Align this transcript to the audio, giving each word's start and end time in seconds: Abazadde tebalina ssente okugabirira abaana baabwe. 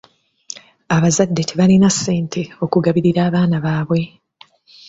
Abazadde 0.95 1.41
tebalina 1.49 1.89
ssente 1.95 2.41
okugabirira 2.63 3.19
abaana 3.27 3.57
baabwe. 3.65 4.01